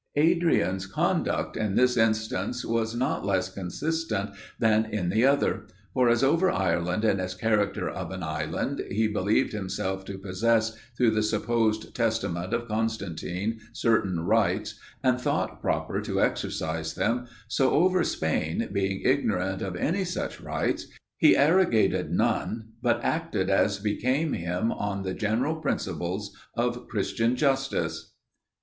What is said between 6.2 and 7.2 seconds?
over Ireland in